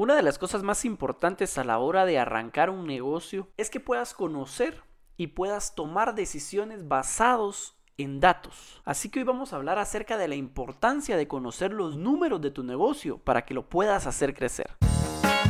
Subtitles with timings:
[0.00, 3.80] Una de las cosas más importantes a la hora de arrancar un negocio es que
[3.80, 4.84] puedas conocer
[5.16, 8.80] y puedas tomar decisiones basados en datos.
[8.84, 12.52] Así que hoy vamos a hablar acerca de la importancia de conocer los números de
[12.52, 14.70] tu negocio para que lo puedas hacer crecer.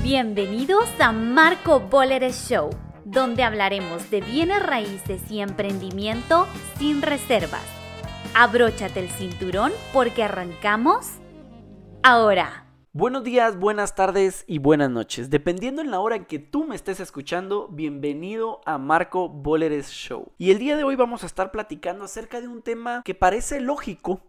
[0.02, 2.70] Bienvenidos a Marco Boleres Show,
[3.04, 6.46] donde hablaremos de bienes raíces y emprendimiento
[6.78, 7.66] sin reservas.
[8.34, 11.06] Abróchate el cinturón porque arrancamos
[12.02, 12.67] ahora.
[12.94, 15.28] Buenos días, buenas tardes y buenas noches.
[15.28, 20.32] Dependiendo en la hora en que tú me estés escuchando, bienvenido a Marco Boleres Show.
[20.38, 23.60] Y el día de hoy vamos a estar platicando acerca de un tema que parece
[23.60, 24.22] lógico,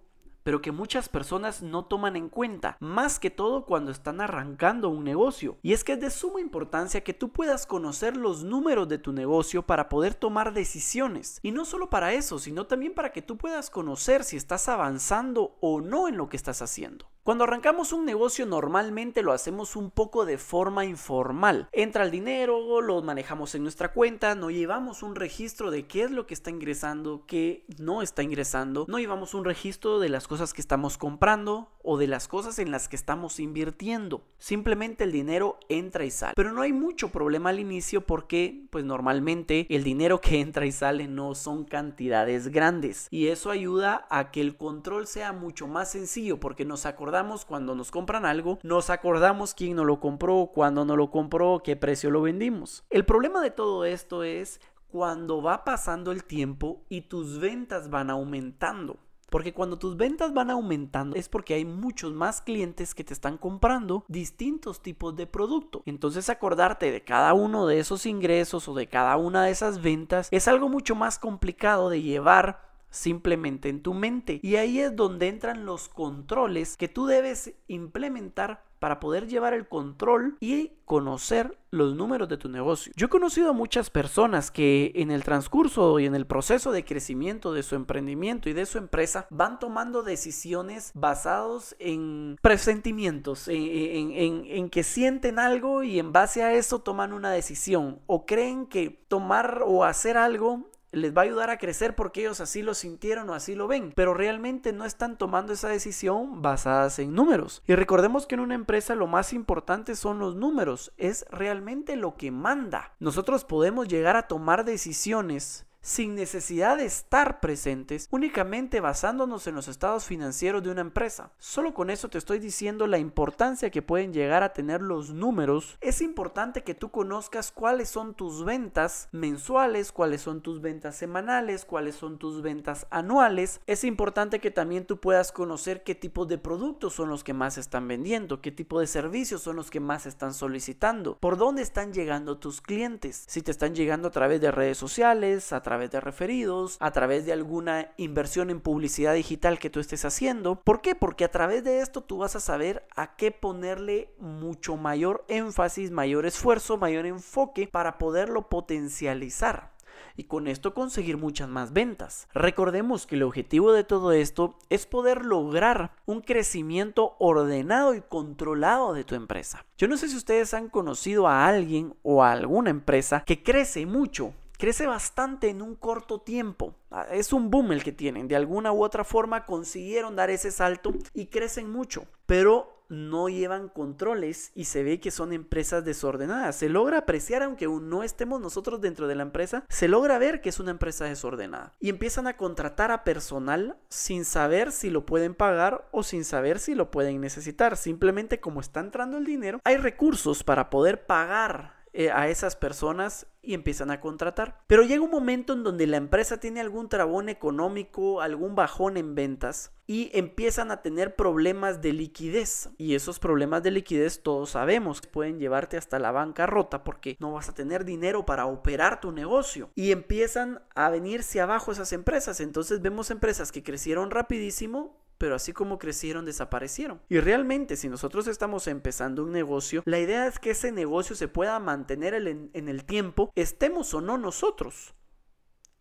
[0.44, 5.06] pero que muchas personas no toman en cuenta, más que todo cuando están arrancando un
[5.06, 5.58] negocio.
[5.62, 9.14] Y es que es de suma importancia que tú puedas conocer los números de tu
[9.14, 11.40] negocio para poder tomar decisiones.
[11.44, 15.56] Y no solo para eso, sino también para que tú puedas conocer si estás avanzando
[15.62, 17.10] o no en lo que estás haciendo.
[17.30, 21.70] Cuando arrancamos un negocio normalmente lo hacemos un poco de forma informal.
[21.72, 26.10] Entra el dinero, lo manejamos en nuestra cuenta, no llevamos un registro de qué es
[26.10, 30.56] lo que está ingresando, qué no está ingresando, no llevamos un registro de las cosas
[30.56, 34.22] que estamos comprando o de las cosas en las que estamos invirtiendo.
[34.38, 36.34] Simplemente el dinero entra y sale.
[36.36, 40.72] Pero no hay mucho problema al inicio porque pues normalmente el dinero que entra y
[40.72, 45.90] sale no son cantidades grandes y eso ayuda a que el control sea mucho más
[45.90, 50.86] sencillo porque nos acordamos cuando nos compran algo, nos acordamos quién nos lo compró, cuándo
[50.86, 52.84] nos lo compró, qué precio lo vendimos.
[52.92, 58.12] El problema de todo esto es cuando va pasando el tiempo y tus ventas van
[58.12, 59.00] aumentando.
[59.30, 63.38] Porque cuando tus ventas van aumentando es porque hay muchos más clientes que te están
[63.38, 65.84] comprando distintos tipos de producto.
[65.86, 70.28] Entonces acordarte de cada uno de esos ingresos o de cada una de esas ventas
[70.32, 74.40] es algo mucho más complicado de llevar simplemente en tu mente.
[74.42, 79.68] Y ahí es donde entran los controles que tú debes implementar para poder llevar el
[79.68, 82.92] control y conocer los números de tu negocio.
[82.96, 86.84] Yo he conocido a muchas personas que en el transcurso y en el proceso de
[86.84, 94.12] crecimiento de su emprendimiento y de su empresa van tomando decisiones basados en presentimientos, en,
[94.12, 98.90] en, que sienten algo y en base a eso toman una decisión o creen que
[99.08, 103.30] tomar o hacer algo les va a ayudar a crecer porque ellos así lo sintieron
[103.30, 107.64] o así lo ven, pero realmente no están tomando esa decisión basadas en números.
[107.68, 112.16] Y recordemos que en una empresa lo más importante son los números, es realmente lo
[112.16, 112.94] que manda.
[113.00, 119.68] Nosotros podemos llegar a tomar decisiones sin necesidad de estar presentes, únicamente basándonos en los
[119.68, 121.32] estados financieros de una empresa.
[121.40, 125.78] Solo con eso te estoy diciendo la importancia que pueden llegar a tener los números.
[125.82, 131.66] Es importante que tú conozcas cuáles son tus ventas mensuales, cuáles son tus ventas semanales,
[131.66, 133.62] cuáles son tus ventas anuales.
[133.68, 137.58] Es importante que también tú puedas conocer qué tipo de productos son los que más
[137.58, 141.94] están vendiendo, qué tipo de servicios son los que más están solicitando, por dónde están
[141.94, 146.02] llegando tus clientes, si te están llegando a través de redes sociales, a través de
[146.02, 150.56] referidos, a través de alguna inversión en publicidad digital que tú estés haciendo.
[150.56, 150.96] ¿Por qué?
[150.96, 155.92] Porque a través de esto tú vas a saber a qué ponerle mucho mayor énfasis,
[155.92, 159.70] mayor esfuerzo, mayor enfoque para poderlo potencializar
[160.18, 162.28] y con esto conseguir muchas más ventas.
[162.34, 168.94] Recordemos que el objetivo de todo esto es poder lograr un crecimiento ordenado y controlado
[168.94, 169.66] de tu empresa.
[169.78, 173.86] Yo no sé si ustedes han conocido a alguien o a alguna empresa que crece
[173.86, 176.76] mucho crece bastante en un corto tiempo.
[176.92, 178.28] Ah, es un boom el que tienen.
[178.28, 182.06] De alguna u otra forma consiguieron dar ese salto y crecen mucho.
[182.26, 186.56] Pero no llevan controles y se ve que son empresas desordenadas.
[186.58, 190.50] Se logra apreciar, aunque no estemos nosotros dentro de la empresa, se logra ver que
[190.50, 191.76] es una empresa desordenada.
[191.80, 196.60] Y empiezan a contratar a personal sin saber si lo pueden pagar o sin saber
[196.60, 197.78] si lo pueden necesitar.
[197.78, 203.28] Simplemente como está entrando el dinero, hay recursos para poder pagar eh, a esas personas
[203.42, 204.62] y empiezan a contratar.
[204.68, 209.16] Pero llega un momento en donde la empresa tiene algún trabón económico, algún bajón en
[209.16, 212.70] ventas y empiezan a tener problemas de liquidez.
[212.78, 217.50] Y esos problemas de liquidez todos sabemos pueden llevarte hasta la bancarrota porque no vas
[217.50, 219.72] a tener dinero para operar tu negocio.
[219.74, 222.40] Y empiezan a venirse abajo esas empresas.
[222.40, 227.02] Entonces vemos empresas que crecieron rapidísimo pero así como crecieron, desaparecieron.
[227.10, 231.28] Y realmente, si nosotros estamos empezando un negocio, la idea es que ese negocio se
[231.28, 234.96] pueda mantener en el tiempo, estemos o no nosotros.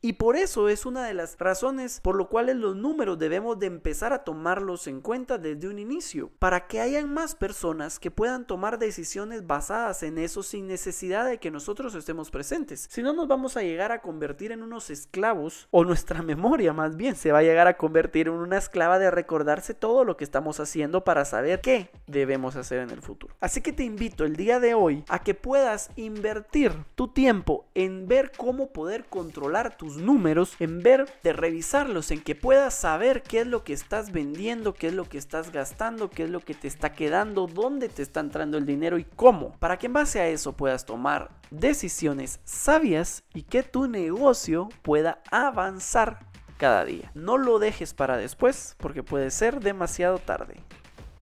[0.00, 3.66] Y por eso es una de las razones por lo cuales los números debemos de
[3.66, 8.46] empezar a tomarlos en cuenta desde un inicio, para que hayan más personas que puedan
[8.46, 12.86] tomar decisiones basadas en eso sin necesidad de que nosotros estemos presentes.
[12.88, 16.96] Si no nos vamos a llegar a convertir en unos esclavos, o nuestra memoria más
[16.96, 20.22] bien se va a llegar a convertir en una esclava de recordarse todo lo que
[20.22, 23.34] estamos haciendo para saber qué debemos hacer en el futuro.
[23.40, 28.06] Así que te invito el día de hoy a que puedas invertir tu tiempo en
[28.06, 33.40] ver cómo poder controlar tu números, en ver de revisarlos, en que puedas saber qué
[33.40, 36.54] es lo que estás vendiendo, qué es lo que estás gastando, qué es lo que
[36.54, 40.20] te está quedando, dónde te está entrando el dinero y cómo, para que en base
[40.20, 46.20] a eso puedas tomar decisiones sabias y que tu negocio pueda avanzar
[46.58, 47.10] cada día.
[47.14, 50.62] No lo dejes para después porque puede ser demasiado tarde.